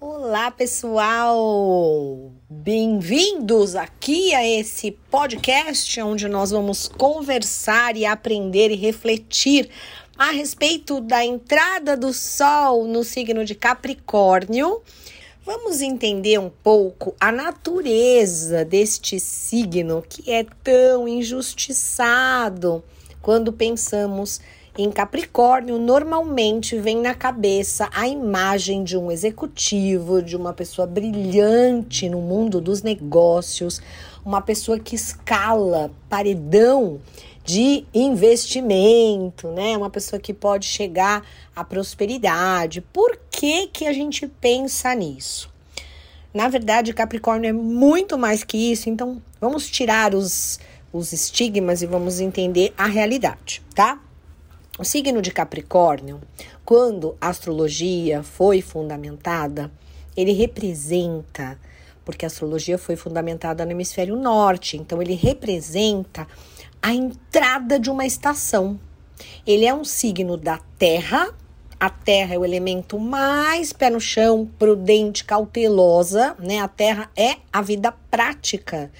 [0.00, 2.30] Olá, pessoal!
[2.48, 9.68] Bem-vindos aqui a esse podcast onde nós vamos conversar e aprender e refletir
[10.16, 14.82] a respeito da entrada do Sol no signo de Capricórnio.
[15.44, 22.84] Vamos entender um pouco a natureza deste signo que é tão injustiçado
[23.20, 24.40] quando pensamos
[24.76, 32.08] em Capricórnio, normalmente vem na cabeça a imagem de um executivo, de uma pessoa brilhante
[32.08, 33.80] no mundo dos negócios,
[34.24, 37.00] uma pessoa que escala paredão
[37.44, 39.76] de investimento, né?
[39.76, 41.24] Uma pessoa que pode chegar
[41.56, 42.82] à prosperidade.
[42.82, 45.50] Por que que a gente pensa nisso?
[46.32, 50.60] Na verdade, Capricórnio é muito mais que isso, então vamos tirar os,
[50.92, 53.98] os estigmas e vamos entender a realidade, tá?
[54.78, 56.20] O signo de Capricórnio,
[56.64, 59.72] quando a astrologia foi fundamentada,
[60.16, 61.58] ele representa,
[62.04, 66.28] porque a astrologia foi fundamentada no hemisfério norte, então ele representa
[66.80, 68.78] a entrada de uma estação.
[69.44, 71.34] Ele é um signo da Terra.
[71.80, 76.60] A Terra é o elemento mais pé no chão, prudente, cautelosa, né?
[76.60, 78.92] A Terra é a vida prática.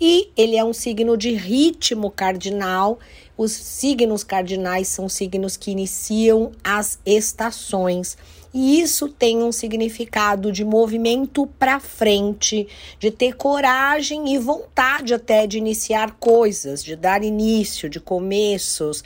[0.00, 2.98] E ele é um signo de ritmo cardinal
[3.40, 8.18] os signos cardinais são signos que iniciam as estações.
[8.52, 15.46] E isso tem um significado de movimento para frente, de ter coragem e vontade até
[15.46, 19.02] de iniciar coisas, de dar início, de começos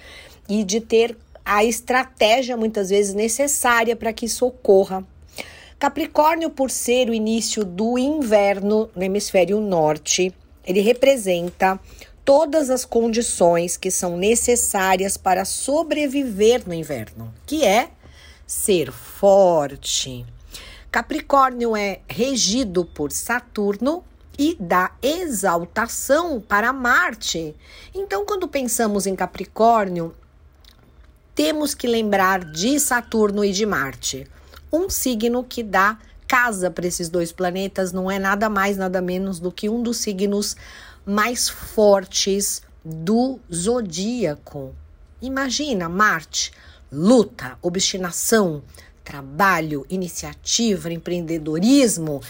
[0.48, 5.06] e de ter a estratégia muitas vezes necessária para que isso ocorra.
[5.78, 10.34] Capricórnio, por ser o início do inverno no hemisfério norte,
[10.66, 11.78] ele representa
[12.24, 17.90] todas as condições que são necessárias para sobreviver no inverno, que é
[18.46, 20.24] ser forte.
[20.90, 24.04] Capricórnio é regido por Saturno
[24.38, 27.54] e dá exaltação para Marte.
[27.94, 30.14] Então, quando pensamos em Capricórnio,
[31.34, 34.26] temos que lembrar de Saturno e de Marte.
[34.72, 35.98] Um signo que dá
[36.34, 39.98] casa para esses dois planetas não é nada mais, nada menos do que um dos
[39.98, 40.56] signos
[41.06, 44.74] mais fortes do zodíaco.
[45.22, 46.50] Imagina Marte,
[46.90, 48.64] luta, obstinação,
[49.04, 52.20] trabalho, iniciativa, empreendedorismo,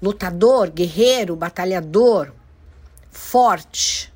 [0.00, 2.32] lutador, guerreiro, batalhador,
[3.10, 4.12] forte.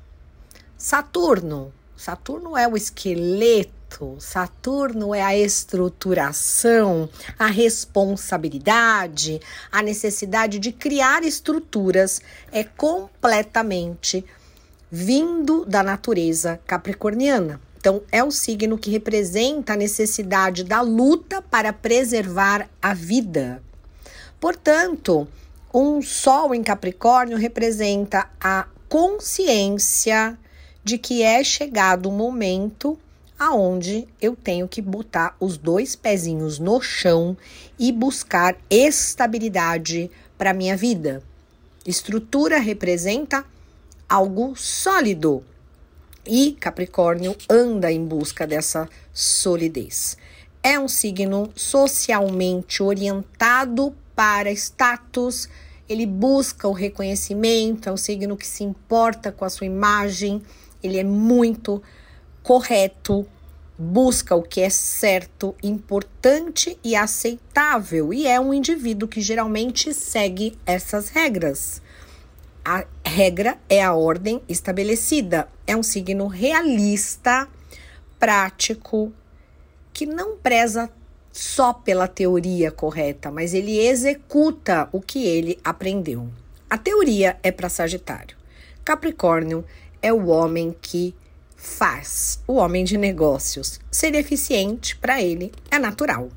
[0.77, 3.82] Saturno, Saturno é o esqueleto
[4.19, 9.39] Saturno é a estruturação, a responsabilidade,
[9.71, 12.21] a necessidade de criar estruturas
[12.51, 14.25] é completamente
[14.89, 17.59] vindo da natureza capricorniana.
[17.77, 23.61] Então, é o signo que representa a necessidade da luta para preservar a vida.
[24.39, 25.27] Portanto,
[25.73, 30.37] um Sol em Capricórnio representa a consciência
[30.83, 32.97] de que é chegado o momento
[33.43, 37.35] aonde eu tenho que botar os dois pezinhos no chão
[37.77, 41.21] e buscar estabilidade para minha vida.
[41.85, 43.45] Estrutura representa
[44.07, 45.43] algo sólido
[46.25, 50.17] e Capricórnio anda em busca dessa solidez.
[50.63, 55.49] É um signo socialmente orientado para status,
[55.89, 60.41] ele busca o reconhecimento, é um signo que se importa com a sua imagem,
[60.81, 61.83] ele é muito
[62.41, 63.25] correto,
[63.77, 70.57] busca o que é certo, importante e aceitável, e é um indivíduo que geralmente segue
[70.65, 71.81] essas regras.
[72.63, 77.47] A regra é a ordem estabelecida, é um signo realista,
[78.19, 79.11] prático,
[79.91, 80.89] que não preza
[81.31, 86.29] só pela teoria correta, mas ele executa o que ele aprendeu.
[86.69, 88.37] A teoria é para Sagitário.
[88.85, 89.65] Capricórnio
[90.01, 91.15] é o homem que
[91.63, 96.29] faz o homem de negócios ser eficiente para ele é natural.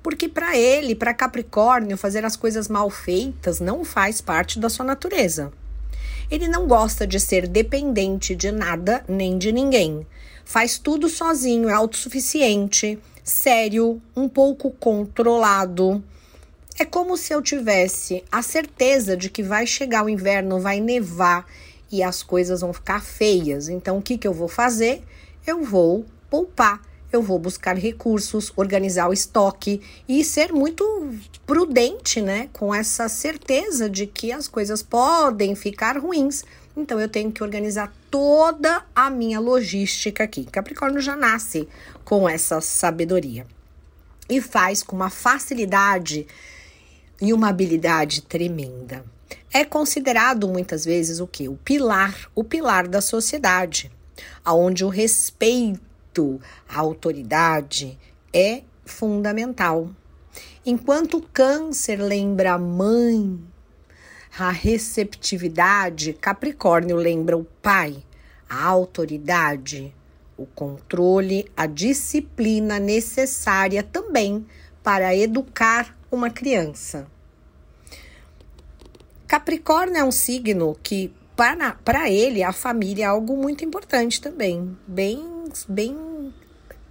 [0.00, 4.86] Porque para ele, para Capricórnio, fazer as coisas mal feitas não faz parte da sua
[4.86, 5.52] natureza.
[6.30, 10.06] Ele não gosta de ser dependente de nada nem de ninguém.
[10.44, 16.02] Faz tudo sozinho, é autossuficiente, sério, um pouco controlado.
[16.78, 21.44] É como se eu tivesse a certeza de que vai chegar o inverno, vai nevar
[21.90, 23.68] e as coisas vão ficar feias.
[23.68, 25.02] Então, o que, que eu vou fazer?
[25.46, 26.80] Eu vou poupar,
[27.12, 30.84] eu vou buscar recursos, organizar o estoque e ser muito
[31.46, 32.48] prudente, né?
[32.52, 36.44] Com essa certeza de que as coisas podem ficar ruins.
[36.76, 40.44] Então, eu tenho que organizar toda a minha logística aqui.
[40.44, 41.68] Capricórnio já nasce
[42.04, 43.46] com essa sabedoria
[44.28, 46.26] e faz com uma facilidade
[47.20, 49.04] e uma habilidade tremenda.
[49.52, 51.48] É considerado muitas vezes o que?
[51.48, 53.90] O pilar, o pilar da sociedade,
[54.44, 57.98] aonde o respeito à autoridade
[58.32, 59.90] é fundamental.
[60.64, 63.40] Enquanto o câncer lembra a mãe,
[64.38, 68.04] a receptividade, Capricórnio lembra o pai,
[68.48, 69.92] a autoridade,
[70.36, 74.46] o controle, a disciplina necessária também
[74.80, 77.08] para educar uma criança.
[79.30, 81.14] Capricórnio é um signo que,
[81.84, 86.34] para ele, a família é algo muito importante também, bem, bem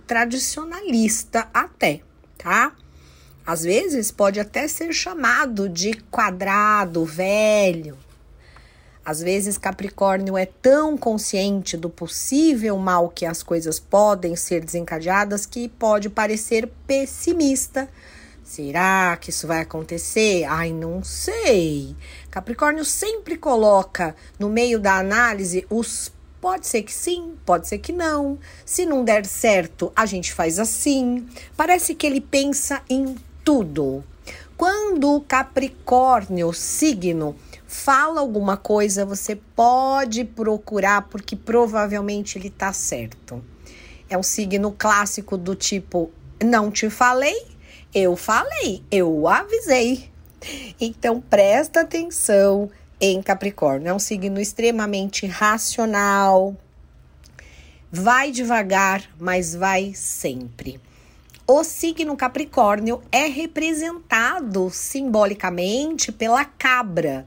[0.08, 2.00] tradicionalista até,
[2.38, 2.72] tá?
[3.46, 7.98] Às vezes pode até ser chamado de quadrado, velho.
[9.04, 15.46] Às vezes Capricórnio é tão consciente do possível mal que as coisas podem ser desencadeadas
[15.46, 17.90] que pode parecer pessimista.
[18.50, 20.44] Será que isso vai acontecer?
[20.46, 21.96] Ai, não sei.
[22.32, 26.12] Capricórnio sempre coloca no meio da análise os
[26.42, 28.40] Pode ser que sim, pode ser que não.
[28.66, 31.28] Se não der certo, a gente faz assim.
[31.56, 34.04] Parece que ele pensa em tudo.
[34.58, 37.36] Quando o Capricórnio, signo,
[37.68, 43.44] fala alguma coisa, você pode procurar, porque provavelmente ele tá certo.
[44.10, 46.10] É um signo clássico do tipo:
[46.44, 47.49] não te falei,
[47.94, 50.10] eu falei, eu avisei.
[50.80, 52.70] Então presta atenção
[53.00, 53.90] em Capricórnio.
[53.90, 56.56] É um signo extremamente racional.
[57.92, 60.80] Vai devagar, mas vai sempre.
[61.48, 67.26] O signo Capricórnio é representado simbolicamente pela cabra.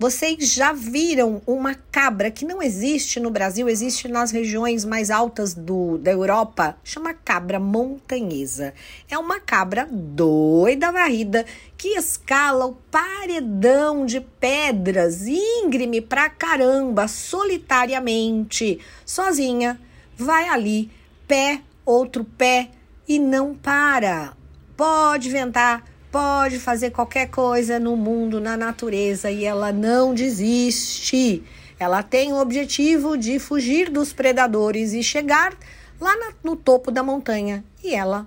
[0.00, 5.52] Vocês já viram uma cabra que não existe no Brasil, existe nas regiões mais altas
[5.52, 6.74] do, da Europa?
[6.82, 8.72] Chama cabra montanhesa.
[9.10, 11.44] É uma cabra doida varrida
[11.76, 19.78] que escala o paredão de pedras íngreme pra caramba, solitariamente, sozinha.
[20.16, 20.90] Vai ali,
[21.28, 22.70] pé, outro pé
[23.06, 24.32] e não para.
[24.78, 31.42] Pode ventar, pode fazer qualquer coisa no mundo, na natureza e ela não desiste.
[31.78, 35.56] Ela tem o objetivo de fugir dos predadores e chegar
[36.00, 37.64] lá no topo da montanha.
[37.82, 38.26] E ela,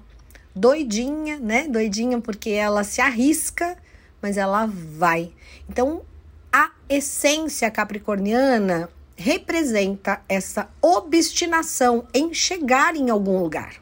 [0.56, 1.68] doidinha, né?
[1.68, 3.78] Doidinha porque ela se arrisca,
[4.22, 5.32] mas ela vai.
[5.70, 6.02] Então,
[6.52, 13.76] a essência capricorniana representa essa obstinação em chegar em algum lugar.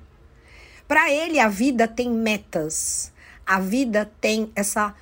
[0.88, 3.14] Para ele, a vida tem metas,
[3.52, 4.96] a vida tem essa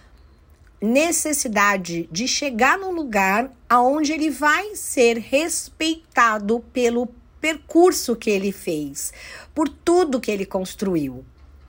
[0.81, 7.07] necessidade de chegar num lugar aonde ele vai ser respeitado pelo
[7.39, 9.13] percurso que ele fez,
[9.53, 11.23] por tudo que ele construiu.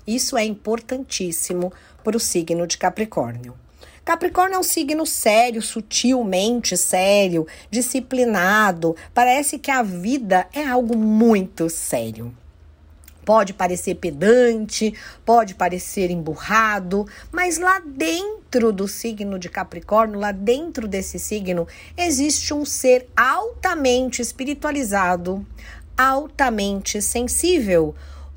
[0.06, 1.70] Isso é importantíssimo
[2.02, 3.54] para o signo de Capricórnio.
[4.02, 8.96] Capricórnio é um signo sério, sutilmente sério, disciplinado.
[9.12, 12.34] Parece que a vida é algo muito sério.
[13.30, 14.92] Pode parecer pedante,
[15.24, 21.64] pode parecer emburrado, mas lá dentro do signo de Capricórnio, lá dentro desse signo,
[21.96, 25.46] existe um ser altamente espiritualizado,
[25.96, 27.94] altamente sensível.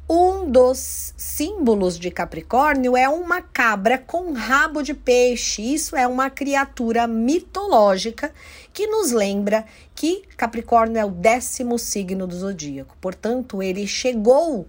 [0.10, 5.62] Um dos símbolos de Capricórnio é uma cabra com rabo de peixe.
[5.62, 8.34] Isso é uma criatura mitológica
[8.74, 12.98] que nos lembra que Capricórnio é o décimo signo do zodíaco.
[13.00, 14.68] Portanto, ele chegou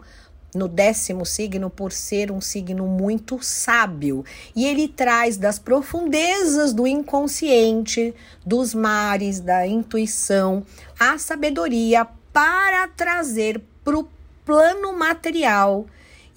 [0.54, 6.86] no décimo signo por ser um signo muito sábio e ele traz das profundezas do
[6.86, 8.14] inconsciente,
[8.46, 10.64] dos mares, da intuição,
[10.98, 14.13] a sabedoria para trazer para o
[14.44, 15.86] plano material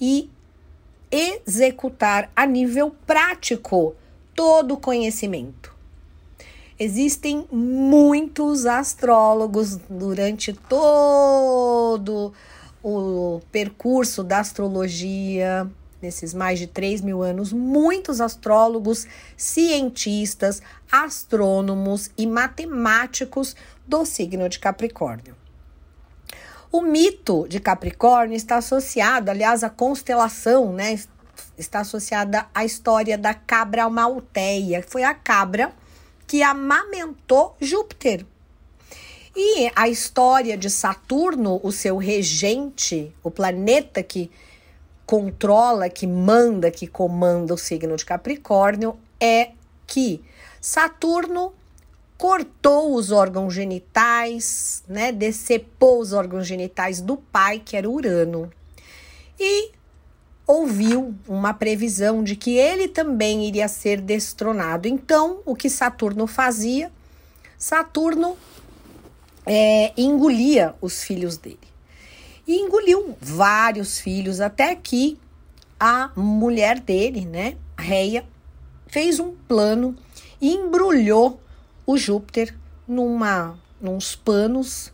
[0.00, 0.30] e
[1.10, 3.94] executar a nível prático
[4.34, 5.76] todo o conhecimento.
[6.78, 12.32] Existem muitos astrólogos durante todo
[12.82, 15.68] o percurso da astrologia,
[16.00, 24.60] nesses mais de 3 mil anos, muitos astrólogos, cientistas, astrônomos e matemáticos do signo de
[24.60, 25.34] Capricórnio.
[26.70, 30.98] O mito de Capricórnio está associado, aliás, à constelação, né?
[31.56, 34.84] Está associada à história da cabra malteia.
[34.86, 35.72] Foi a cabra
[36.26, 38.26] que amamentou Júpiter.
[39.34, 44.30] E a história de Saturno, o seu regente, o planeta que
[45.06, 49.52] controla, que manda, que comanda o signo de Capricórnio, é
[49.86, 50.22] que
[50.60, 51.54] Saturno
[52.18, 55.12] cortou os órgãos genitais, né?
[55.12, 58.50] Decepou os órgãos genitais do pai, que era Urano.
[59.38, 59.70] E
[60.44, 64.88] ouviu uma previsão de que ele também iria ser destronado.
[64.88, 66.90] Então, o que Saturno fazia?
[67.56, 68.36] Saturno
[69.46, 71.58] é, engolia os filhos dele.
[72.46, 75.18] E engoliu vários filhos, até que
[75.78, 78.24] a mulher dele, né, Reia,
[78.88, 79.94] fez um plano
[80.40, 81.38] e embrulhou
[81.88, 82.54] o Júpiter
[82.86, 84.92] numa, nos panos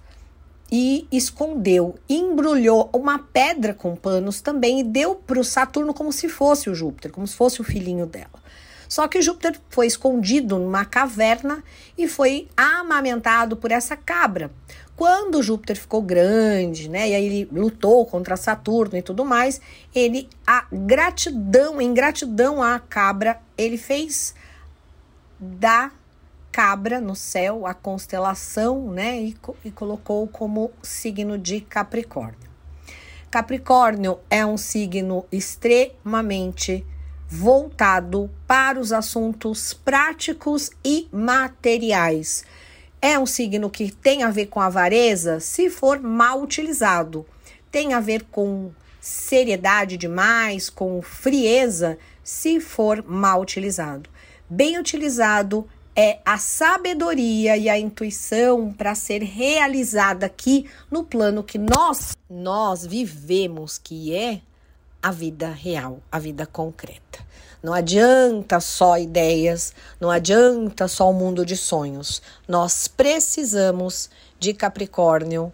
[0.70, 6.28] e escondeu, embrulhou uma pedra com panos também e deu para o Saturno como se
[6.28, 8.44] fosse o Júpiter, como se fosse o filhinho dela.
[8.88, 11.64] Só que Júpiter foi escondido numa caverna
[11.98, 14.52] e foi amamentado por essa cabra.
[14.94, 19.60] Quando Júpiter ficou grande, né, e aí ele lutou contra Saturno e tudo mais,
[19.92, 24.32] ele a gratidão, em gratidão à cabra, ele fez
[25.40, 25.90] da
[26.54, 29.20] cabra no céu, a constelação, né?
[29.20, 32.48] E, e colocou como signo de Capricórnio.
[33.28, 36.86] Capricórnio é um signo extremamente
[37.28, 42.44] voltado para os assuntos práticos e materiais.
[43.02, 47.26] É um signo que tem a ver com avareza se for mal utilizado.
[47.68, 48.70] Tem a ver com
[49.00, 54.08] seriedade demais, com frieza, se for mal utilizado.
[54.48, 61.58] Bem utilizado, é a sabedoria e a intuição para ser realizada aqui no plano que
[61.58, 64.40] nós nós vivemos, que é
[65.00, 67.24] a vida real, a vida concreta.
[67.62, 72.20] Não adianta só ideias, não adianta só o um mundo de sonhos.
[72.48, 75.52] Nós precisamos de Capricórnio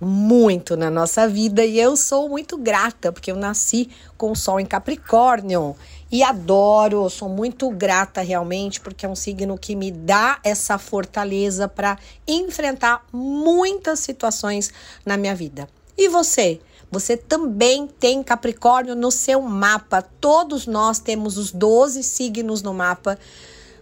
[0.00, 4.58] muito na nossa vida e eu sou muito grata porque eu nasci com o sol
[4.58, 5.76] em Capricórnio
[6.12, 11.66] e adoro, sou muito grata realmente porque é um signo que me dá essa fortaleza
[11.66, 14.70] para enfrentar muitas situações
[15.06, 15.66] na minha vida.
[15.96, 16.60] E você?
[16.90, 20.02] Você também tem Capricórnio no seu mapa.
[20.02, 23.18] Todos nós temos os 12 signos no mapa.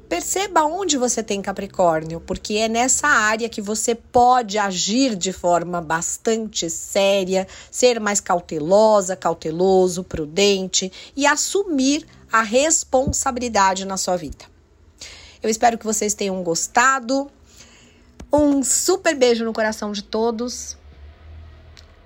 [0.08, 5.80] Perceba onde você tem Capricórnio, porque é nessa área que você pode agir de forma
[5.80, 14.44] bastante séria, ser mais cautelosa, cauteloso, prudente e assumir a responsabilidade na sua vida.
[15.42, 17.30] Eu espero que vocês tenham gostado.
[18.32, 20.76] Um super beijo no coração de todos.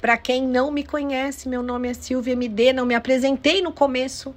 [0.00, 4.34] Para quem não me conhece, meu nome é Silvia MD, não me apresentei no começo.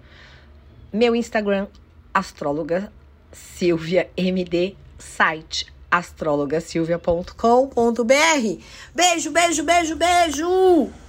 [0.91, 1.67] Meu Instagram,
[2.13, 2.91] astróloga
[3.31, 8.61] Silvia MD, site astrologasilvia.com.br.
[8.93, 11.06] Beijo, beijo, beijo, beijo!